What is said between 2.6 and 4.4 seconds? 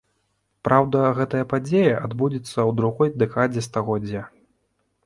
другой дэкадзе стагоддзя.